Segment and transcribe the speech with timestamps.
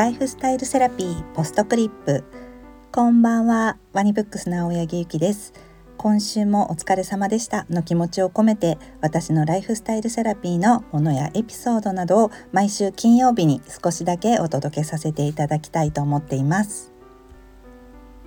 [0.00, 2.24] ライフスタイルセラピーポストクリップ。
[2.90, 5.52] こんばんはワニブックスの青柳ゆきです。
[5.98, 7.66] 今週もお疲れ様でした。
[7.68, 16.92] の気持ちを込めて私のライフスタイルセラピーのものやエピソードなどを毎週金曜日に少しだけお届けさせていただきたいと思っています。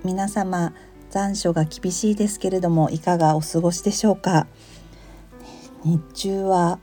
[0.04, 0.74] 皆様
[1.10, 4.46] 残暑が厳しいですけれどもいかがお過ごしでしょうか？
[5.82, 6.78] 日中は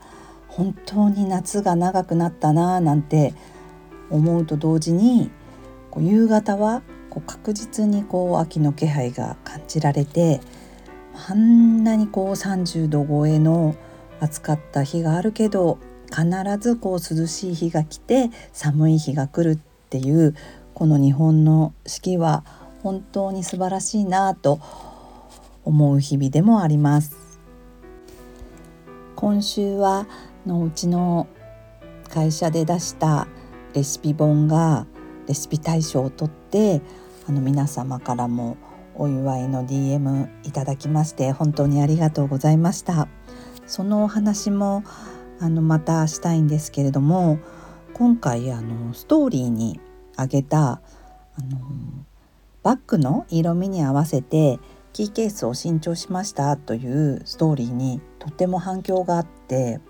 [0.48, 3.32] 本当に夏が長くなったなぁなんて
[4.12, 5.30] 思うと同時に
[5.90, 10.40] こう夕方はこう確実にこう秋の気配が感じられて
[11.28, 13.74] あんなにこう30度超えの
[14.20, 16.26] 暑かった日があるけど必
[16.60, 19.58] ずこう涼しい日が来て寒い日が来るっ
[19.90, 20.34] ていう
[20.74, 22.44] この日本の四季は
[22.82, 24.60] 本当に素晴らしいなと
[25.64, 27.40] 思う日々でもあります。
[29.14, 30.08] 今週は
[30.46, 31.28] のうちの
[32.08, 33.28] 会社で出した
[33.74, 34.86] レシピ本が
[35.26, 36.82] レシピ大賞を取って
[37.28, 38.56] あの皆様からも
[38.94, 43.08] お祝いの DM いただきまして本当にありがとうございました。
[43.66, 44.84] そのお話も
[45.40, 47.38] あのまたしたいんですけれども
[47.94, 49.80] 今回あのストーリーに
[50.16, 50.80] あげたあ
[51.50, 51.58] の
[52.62, 54.58] バッグの色味に合わせて
[54.92, 59.80] キーケースを新調しましたというストーリーにとても反響があって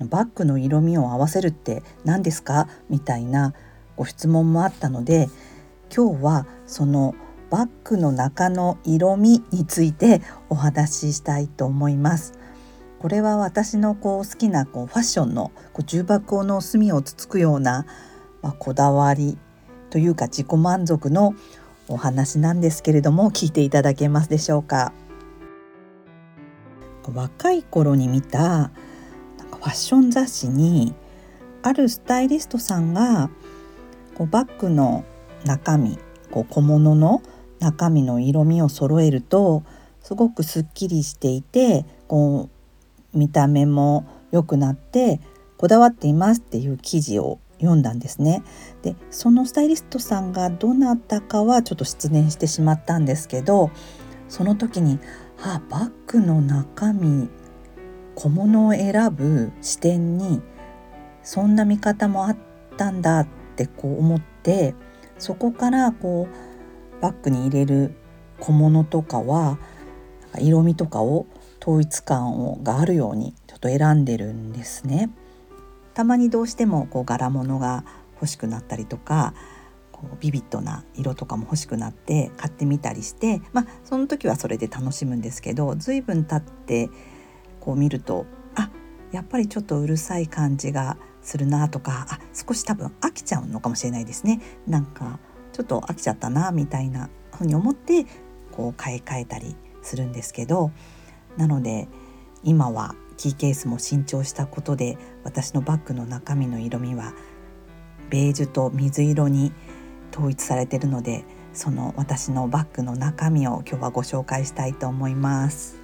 [0.00, 2.68] バッグの色味を合わせるって何ですか？
[2.90, 3.54] みたいな
[3.96, 5.28] ご質問もあったので
[5.94, 7.14] 今日はその
[7.50, 12.32] バッグの中の色味についてお話ししたいと思います。
[12.98, 17.84] これは私のこう好きなこうファッションのこう重箱の隅をつつくような、
[18.42, 19.38] まあ、こだわり
[19.90, 21.34] というか自己満足の
[21.88, 24.92] お話なんですけれども聞いていただけますでしょうか？
[27.12, 28.70] 若い頃に見た
[29.56, 30.94] ファッション雑誌に
[31.62, 33.30] あるスタイリストさんが
[34.14, 35.04] こうバッグの
[35.44, 35.98] 中身
[36.30, 37.22] こう小物の
[37.60, 39.62] 中身の色味を揃えると
[40.00, 42.48] すごくすっきりしていてこ
[43.14, 45.20] う見た目も良くなって
[45.58, 48.42] こだわっていますっていう記事を読んだんですね。
[48.82, 53.70] でそのスタイリストさんがどなたかはちょっと失念してしまったんですけど
[54.28, 54.98] その時に
[55.40, 57.28] 「あバッグの中身
[58.14, 60.42] 小物を選ぶ視点に
[61.22, 62.36] そんな見方もあっ
[62.76, 64.74] たんだってこう思って
[65.18, 67.94] そこからこうバッグに入れる
[68.40, 69.58] 小物とかは
[70.38, 71.26] 色味とかを
[71.60, 75.10] 統一感をがあるようにちょっと選んでるんですね。
[75.94, 77.84] たまにどうしてもこう柄物が
[78.14, 79.34] 欲しくなったりとか
[79.90, 86.88] こうビビッドな色とかも欲しくなって買ってみたりしてまあその時はそれで楽しむんですけど随分経って
[87.62, 88.70] こう見るとあ
[89.12, 95.20] やっぱりちょっとうるさい感じがするなとかあ少し多分飽きちゃうのかもしれないですねなんか
[95.52, 98.04] ちょっと飽きちゃったなみたいなふうに思って
[98.50, 100.72] こう買い替えたりするんですけど
[101.36, 101.86] なので
[102.42, 107.12] 今はキーケースも新調したことで私のバッグの中身の色味は
[108.10, 109.52] ベージュと水色に
[110.10, 115.81] 統一されているのでその私のバッグの中身を今日はご紹介したいと思います。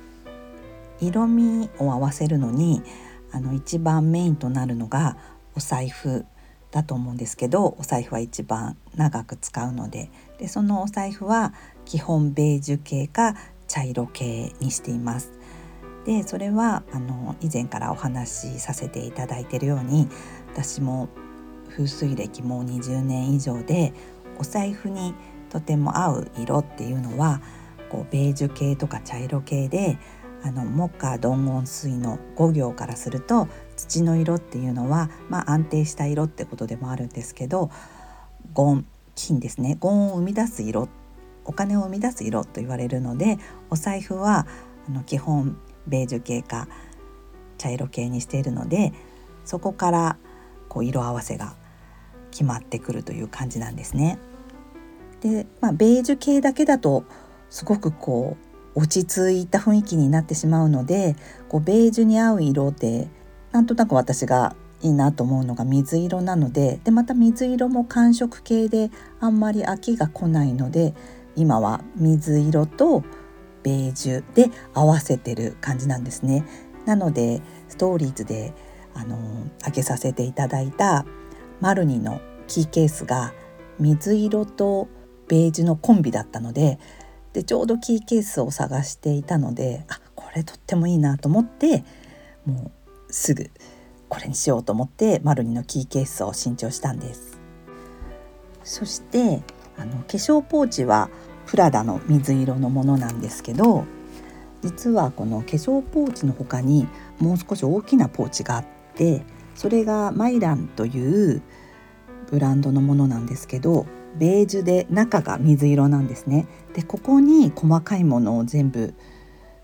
[1.01, 2.83] 色味を合わせるのに
[3.33, 5.17] あの一番メインとなるのが
[5.55, 6.25] お財布
[6.71, 11.55] だと思うんですけどお財布は一番長く使うのででそのお財布は
[11.85, 13.35] 基本ベージュ系か
[13.67, 15.33] 茶色系にしています。
[16.05, 20.09] でそれはあの以前からお話しさせていただいているように
[20.55, 21.11] 私も
[21.69, 23.93] 風水歴もう20年以上で
[24.39, 25.15] お財布に
[25.51, 27.43] とても合う色っていうのは
[27.91, 29.99] こうベージュ系とか茶色系で
[30.43, 37.71] あの木下土言水の5行からすると土の色っていうのは、まあ、安定した色ってことでもあるんですけど
[38.53, 38.79] ゴ
[39.15, 40.89] 金ですねゴンを生み出す色
[41.45, 43.39] お金を生み出す色と言われるので
[43.71, 44.47] お財布は
[44.89, 46.69] あの基本ベージュ系か
[47.57, 48.93] 茶色系にしているので
[49.45, 50.17] そこから
[50.69, 51.57] こう色合わせが
[52.31, 54.19] 決まってくるという感じなんですね。
[55.21, 57.05] で、まあ、ベージュ系だけだと
[57.51, 61.17] すごくこう落ち着いた雰囲気になってしまうので
[61.49, 63.09] こうベージュに合う色で
[63.53, 70.95] なんとなく私がいいなと思うのが水色なのででまた水色も寒色系であんまり飽きが来ないので
[71.35, 73.03] 今は水色と
[73.63, 76.45] ベージュで合わせてる感じなんですね。
[76.87, 78.55] なのでストーリーズで
[78.95, 79.19] あの
[79.63, 81.05] 開けさせていただいた
[81.61, 83.35] マルニのキーケースが
[83.79, 84.89] 水色と
[85.29, 86.79] ベージュのコンビだったので
[87.33, 91.85] でちょうどキーケースを探していたのであこれとってもいいなと思って
[92.45, 92.73] も
[93.09, 93.51] うすぐ
[94.09, 97.39] これにしようと思ってマルニのキーケースを新調したんです。
[98.65, 99.43] そして
[99.77, 101.09] あの化粧ポーチは
[101.47, 103.85] プラダの水色のものなんですけど
[104.63, 106.87] 実はこの化粧ポーチの他に
[107.19, 108.65] もう少し大きなポーチがあっ
[108.95, 109.23] て
[109.55, 111.43] それがマイランという
[112.31, 113.87] ブランドのものなんですけど
[114.17, 116.47] ベージュで中が水色なんですね。
[116.75, 118.95] でここに細かいものを全部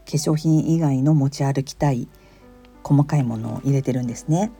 [0.04, 2.08] 化粧品以外の持ち歩きたい
[2.82, 4.52] 細かいものを入れてるんですね。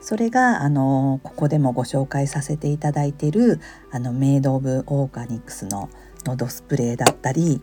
[0.00, 5.90] それがあのここでもご紹介させていただいているあのメイド・オブ・オーガニクスの
[6.24, 7.62] 喉スプレーだったり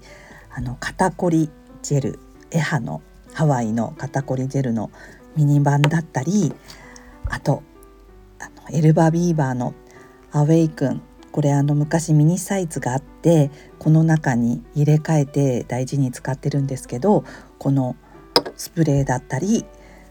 [0.49, 1.49] あの肩こり
[1.81, 2.19] ジェル
[2.51, 3.01] エハの
[3.33, 4.91] ハワイの肩こりジェルの
[5.35, 6.53] ミニ版だったり
[7.29, 7.63] あと
[8.39, 9.73] あのエルバビーバーの
[10.31, 11.01] アウェイクン
[11.35, 17.25] これあの昔ミニサイズがあってこの中に入れ替えて大事に使ってるんですけど
[17.59, 17.97] この
[18.55, 19.65] スプレーだったり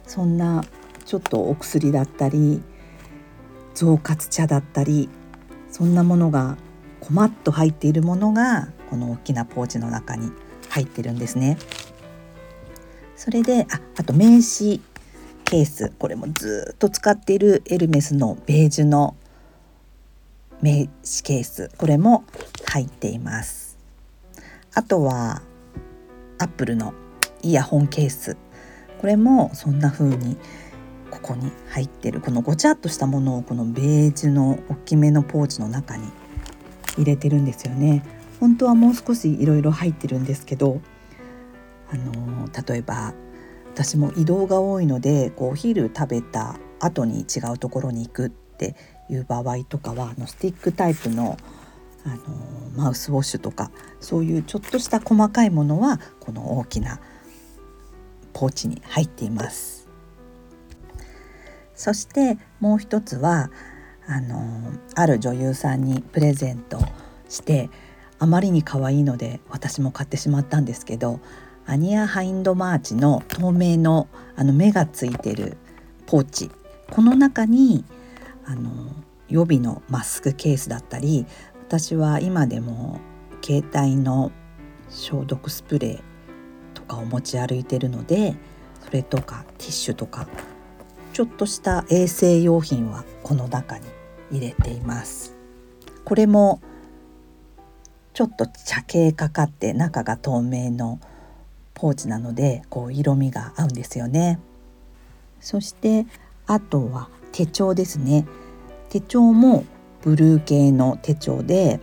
[0.06, 0.62] そんな
[1.06, 2.62] ちょっとお薬だったり
[3.72, 5.08] 増活茶だったり
[5.70, 6.58] そんなものが
[7.00, 10.30] こまっと入っているものがこの大きなポーチの中に
[10.68, 11.56] 入ってるんですね。
[13.16, 14.78] それでああと名刺
[15.46, 19.16] ケースこれもずっと使っているエルメスのベージュの
[20.62, 22.24] 名刺ケースこれも
[22.66, 23.78] 入っています。
[24.74, 25.42] あとは
[26.38, 26.94] アップルの
[27.42, 28.36] イヤホンケース
[29.00, 30.36] これもそんな風に
[31.10, 36.10] ここに入ってるこのごちゃっとしたものをこのベージュの大きめのポーチの中に
[36.96, 38.02] 入れてるんですよね。
[38.40, 40.80] 本当はもう少しいろいろ入ってるんですけど、
[41.90, 43.14] あの例えば
[43.74, 48.74] 私も移動が多いのでお昼食べた後に違うところに行くって
[49.10, 51.36] いう場合とかはあのスティックタイプの
[52.06, 52.16] あの
[52.76, 57.00] マウスウォッシュとかそういうちょっとした細かいものはこの大きな
[58.34, 59.88] ポーチに入っています。
[61.74, 63.50] そしてもう一つは
[64.06, 66.78] あのある女優さんにプレゼント
[67.28, 67.70] して
[68.18, 71.20] あまりに可愛いので私も買ってしまったんですけど
[71.66, 75.56] アニア・ハインドマーチの透明のあの目がついてる
[76.06, 76.50] ポーチ
[76.90, 77.84] この中に
[78.46, 78.70] あの
[79.28, 81.26] 予備のマスクケースだったり
[81.66, 83.00] 私は今でも
[83.42, 84.32] 携帯の
[84.90, 86.02] 消毒スプレー
[86.74, 88.36] とかを持ち歩いてるので
[88.84, 90.28] それとかティッシュとか
[91.12, 93.86] ちょっとした衛生用品はこの中に
[94.30, 95.36] 入れています。
[96.04, 96.60] これも
[98.12, 101.00] ちょっと茶系かかって中が透明の
[101.72, 104.38] ポーチなのでこう色味が合うんですよね。
[105.40, 106.06] そして
[106.46, 108.26] あとは手帳ですね。
[108.90, 109.64] 手帳も
[110.02, 111.80] ブルー系の手帳で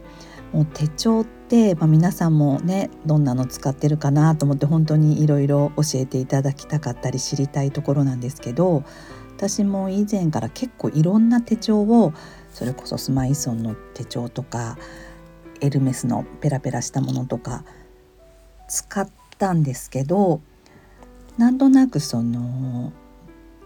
[0.53, 8.85] もう手帳って、まあ、皆さんもねどんなの使ってるかなと思って本当にいろいろ教えていただきたかったり知りたいところなんですけど
[9.35, 12.13] 私も以前から結構いろんな手帳を
[12.53, 14.77] それこそスマイソンの手帳とか
[15.59, 17.65] エルメスのペラペラしたものとか
[18.69, 20.39] 使ったんですけど
[21.37, 22.93] なんとなくその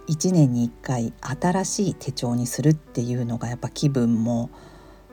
[0.07, 4.49] 1年に1回新しい手帳にするっていうのがやっぱ気分も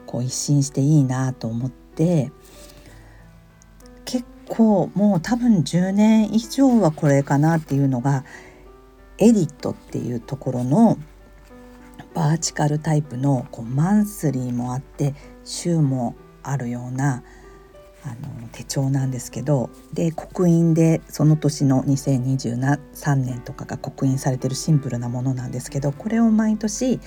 [0.06, 2.30] こう一新していいなと思って
[4.04, 8.24] 結構もう多分10年以上はこれかなっていうのが
[9.18, 10.98] エディットっていうところの
[12.14, 17.22] バーチカルタイプのこうマンスリーもあって週もあるような
[18.04, 27.00] あの手帳なんですけどで刻印でその年の2023年とかが刻印されてるシンプルなものなんですけどこれを毎年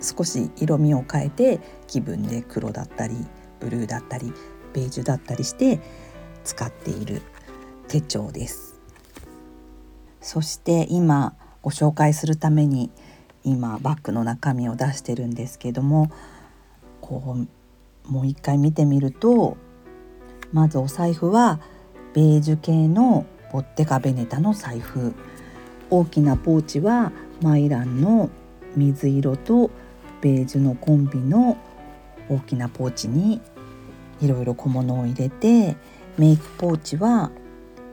[0.00, 3.16] 少し色味を変えて気分で黒だったり
[3.60, 4.32] ブルーだったり
[4.74, 5.80] ベージュだったりして
[6.44, 7.22] 使っている
[7.88, 8.78] 手帳です。
[10.20, 12.90] そして今ご紹介するために
[13.44, 16.10] 今バッグの中身を出してるんですけども
[17.00, 17.48] こう
[18.08, 19.56] もう一回見てみると
[20.52, 21.60] まずお財布は
[22.14, 25.14] ベージュ系のボッテカベネタの財布。
[25.90, 28.30] 大きなポーチはマイランの
[28.74, 29.70] 水色と
[30.20, 31.56] ベージュのコンビの
[32.28, 33.40] 大きなポーチに
[34.20, 35.76] いろいろ小物を入れて
[36.18, 37.30] メイクポーチは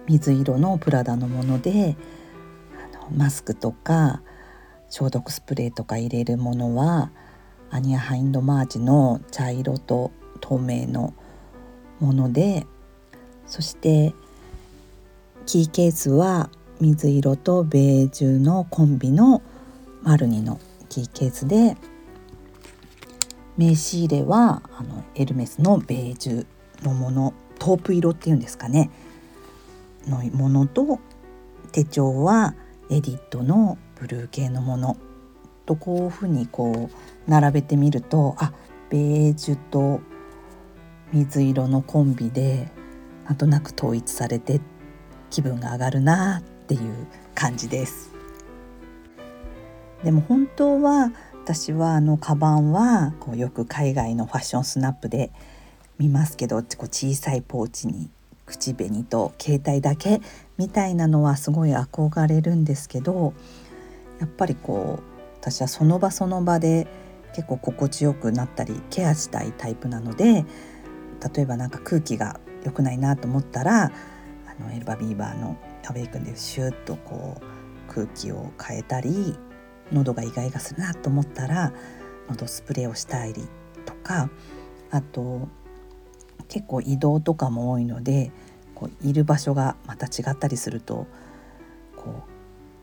[0.07, 1.95] 水色のプラダのもので
[3.15, 4.21] マスクとか
[4.89, 7.11] 消毒スプレーとか入れるものは
[7.73, 10.11] アニア・ハインドマーチの茶色と
[10.41, 11.15] 透明の
[11.99, 12.67] もので
[13.47, 14.13] そして
[15.47, 19.41] キーケースは水色とベージュのコンビの
[20.03, 21.75] マルニのキーケースで
[23.57, 26.45] 名刺入れはあのエルメスのベージュ
[26.83, 28.91] のものトープ色っていうんですかね
[30.05, 30.99] のものと
[31.71, 32.53] 手帳は
[32.91, 34.95] エディットのブルー系のもの
[35.65, 38.53] とこういうふうにこう並べてみるとあ
[38.89, 40.01] ベージュと
[41.11, 42.69] 水色のコンビで
[43.25, 44.61] なんとなく統一されて
[45.29, 48.11] 気分が上がるなっていう感じです。
[50.03, 51.11] でも本当は
[51.43, 55.31] 私はあのカバンはこうよく海外のファッションスナップで
[55.97, 58.09] 見ますけどこう小さいポーチに
[58.45, 60.21] 口紅と携帯だけ
[60.57, 63.33] みたいなのはすごい憧れるんですけど
[64.19, 65.03] やっぱりこう
[65.39, 66.87] 私はその場その場で
[67.33, 70.45] 結構心地よくなったりケアしたいタイプなので
[71.35, 73.91] 例えばなんか空気が良くないなと思ったらあ
[74.63, 79.37] のエルバビーバーのアウェイクンでシューッとこう空気を変えたり
[79.91, 81.73] 喉がイガイガするなと思ったら
[82.29, 83.33] 喉スプレーをしたり
[83.85, 84.29] とか
[84.91, 85.47] あと
[86.47, 88.31] 結構移動とかも多いので
[88.75, 91.07] こういる場所がまた違ったりすると
[91.95, 92.33] こう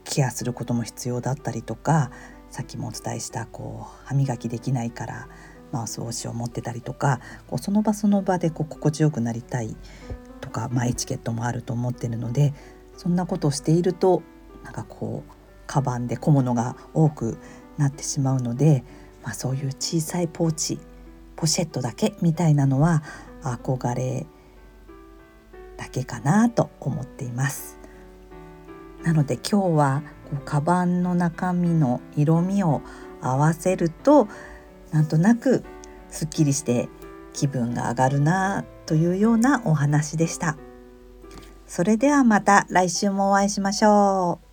[0.04, 2.10] ケアすることも必要だったりとか
[2.50, 5.28] さっきもお伝えしたこう歯磨きできないから
[5.72, 9.76] マウスウォッシュを持ってたりとかこうその場その場でこう心地よくなりたい
[10.40, 12.52] とか、まあ、エチケットもあると思ってるので
[12.96, 14.22] そんなことをしていると
[14.64, 15.32] なんかこう
[15.66, 17.38] カバンで小物が多く
[17.78, 18.82] なってしまうので、
[19.22, 20.78] まあ、そういう小さいポーチ
[21.36, 23.02] ポシェットだけみたいなのは
[23.42, 24.26] 憧れ
[25.76, 27.78] だけかなと思っています。
[29.02, 30.02] なので今日は
[30.44, 32.82] カバンの中身の色味を
[33.20, 34.28] 合わせると
[34.90, 35.64] なんとなく
[36.08, 36.88] すっきりして
[37.32, 40.56] 気分が上がるなというようなお話でした。
[41.66, 44.49] それではまた来週もお会いしましょう。